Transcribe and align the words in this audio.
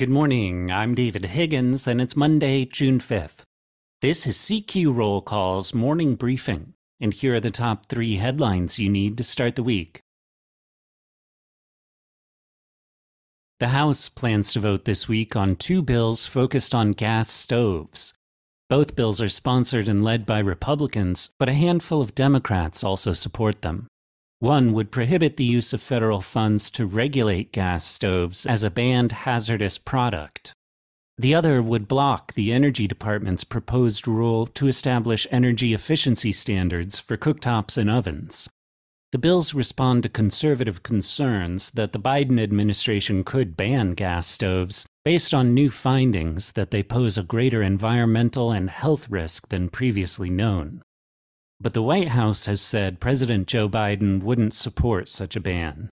Good 0.00 0.08
morning. 0.08 0.70
I'm 0.72 0.94
David 0.94 1.26
Higgins, 1.26 1.86
and 1.86 2.00
it's 2.00 2.16
Monday, 2.16 2.64
June 2.64 3.00
5th. 3.00 3.42
This 4.00 4.26
is 4.26 4.34
CQ 4.38 4.96
Roll 4.96 5.20
Call's 5.20 5.74
morning 5.74 6.14
briefing, 6.14 6.72
and 7.00 7.12
here 7.12 7.34
are 7.34 7.40
the 7.40 7.50
top 7.50 7.84
three 7.84 8.16
headlines 8.16 8.78
you 8.78 8.88
need 8.88 9.18
to 9.18 9.24
start 9.24 9.56
the 9.56 9.62
week. 9.62 10.00
The 13.58 13.68
House 13.68 14.08
plans 14.08 14.54
to 14.54 14.60
vote 14.60 14.86
this 14.86 15.06
week 15.06 15.36
on 15.36 15.54
two 15.54 15.82
bills 15.82 16.26
focused 16.26 16.74
on 16.74 16.92
gas 16.92 17.28
stoves. 17.28 18.14
Both 18.70 18.96
bills 18.96 19.20
are 19.20 19.28
sponsored 19.28 19.86
and 19.86 20.02
led 20.02 20.24
by 20.24 20.38
Republicans, 20.38 21.28
but 21.38 21.50
a 21.50 21.52
handful 21.52 22.00
of 22.00 22.14
Democrats 22.14 22.82
also 22.82 23.12
support 23.12 23.60
them. 23.60 23.86
One 24.40 24.72
would 24.72 24.90
prohibit 24.90 25.36
the 25.36 25.44
use 25.44 25.74
of 25.74 25.82
federal 25.82 26.22
funds 26.22 26.70
to 26.70 26.86
regulate 26.86 27.52
gas 27.52 27.84
stoves 27.84 28.46
as 28.46 28.64
a 28.64 28.70
banned 28.70 29.12
hazardous 29.12 29.76
product. 29.76 30.54
The 31.18 31.34
other 31.34 31.62
would 31.62 31.86
block 31.86 32.32
the 32.32 32.50
Energy 32.50 32.86
Department's 32.86 33.44
proposed 33.44 34.08
rule 34.08 34.46
to 34.46 34.66
establish 34.66 35.26
energy 35.30 35.74
efficiency 35.74 36.32
standards 36.32 36.98
for 36.98 37.18
cooktops 37.18 37.76
and 37.76 37.90
ovens. 37.90 38.48
The 39.12 39.18
bills 39.18 39.52
respond 39.52 40.04
to 40.04 40.08
conservative 40.08 40.82
concerns 40.82 41.72
that 41.72 41.92
the 41.92 42.00
Biden 42.00 42.40
administration 42.40 43.24
could 43.24 43.58
ban 43.58 43.92
gas 43.92 44.26
stoves 44.26 44.86
based 45.04 45.34
on 45.34 45.52
new 45.52 45.68
findings 45.68 46.52
that 46.52 46.70
they 46.70 46.82
pose 46.82 47.18
a 47.18 47.22
greater 47.22 47.62
environmental 47.62 48.52
and 48.52 48.70
health 48.70 49.10
risk 49.10 49.50
than 49.50 49.68
previously 49.68 50.30
known. 50.30 50.80
But 51.60 51.74
the 51.74 51.82
White 51.82 52.08
House 52.08 52.46
has 52.46 52.62
said 52.62 53.00
President 53.00 53.46
Joe 53.46 53.68
Biden 53.68 54.22
wouldn't 54.22 54.54
support 54.54 55.10
such 55.10 55.36
a 55.36 55.40
ban. 55.40 55.90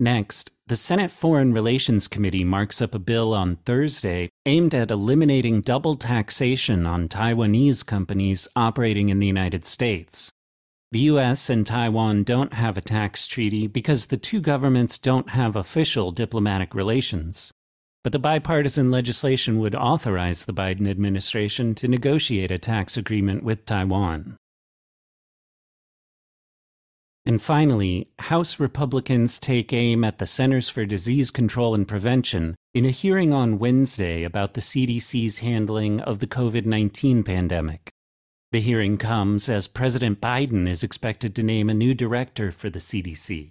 Next, 0.00 0.52
the 0.66 0.76
Senate 0.76 1.12
Foreign 1.12 1.52
Relations 1.52 2.08
Committee 2.08 2.44
marks 2.44 2.82
up 2.82 2.94
a 2.94 2.98
bill 2.98 3.32
on 3.32 3.56
Thursday 3.64 4.28
aimed 4.44 4.74
at 4.74 4.90
eliminating 4.90 5.60
double 5.60 5.96
taxation 5.96 6.86
on 6.86 7.08
Taiwanese 7.08 7.86
companies 7.86 8.48
operating 8.56 9.08
in 9.08 9.20
the 9.20 9.26
United 9.28 9.64
States. 9.64 10.32
The 10.90 11.00
US 11.00 11.48
and 11.48 11.64
Taiwan 11.66 12.24
don't 12.24 12.52
have 12.52 12.76
a 12.76 12.82
tax 12.82 13.26
treaty 13.26 13.66
because 13.68 14.06
the 14.06 14.16
two 14.16 14.40
governments 14.40 14.98
don't 14.98 15.30
have 15.30 15.56
official 15.56 16.10
diplomatic 16.10 16.74
relations 16.74 17.52
but 18.06 18.12
the 18.12 18.20
bipartisan 18.20 18.88
legislation 18.88 19.58
would 19.58 19.74
authorize 19.74 20.44
the 20.44 20.54
Biden 20.54 20.88
administration 20.88 21.74
to 21.74 21.88
negotiate 21.88 22.52
a 22.52 22.56
tax 22.56 22.96
agreement 22.96 23.42
with 23.42 23.66
Taiwan. 23.66 24.36
And 27.26 27.42
finally, 27.42 28.06
House 28.20 28.60
Republicans 28.60 29.40
take 29.40 29.72
aim 29.72 30.04
at 30.04 30.18
the 30.18 30.24
Centers 30.24 30.68
for 30.68 30.86
Disease 30.86 31.32
Control 31.32 31.74
and 31.74 31.88
Prevention 31.88 32.54
in 32.74 32.86
a 32.86 32.90
hearing 32.90 33.32
on 33.32 33.58
Wednesday 33.58 34.22
about 34.22 34.54
the 34.54 34.60
CDC's 34.60 35.40
handling 35.40 36.00
of 36.00 36.20
the 36.20 36.28
COVID 36.28 36.64
19 36.64 37.24
pandemic. 37.24 37.90
The 38.52 38.60
hearing 38.60 38.98
comes 38.98 39.48
as 39.48 39.66
President 39.66 40.20
Biden 40.20 40.68
is 40.68 40.84
expected 40.84 41.34
to 41.34 41.42
name 41.42 41.68
a 41.68 41.74
new 41.74 41.92
director 41.92 42.52
for 42.52 42.70
the 42.70 42.78
CDC. 42.78 43.50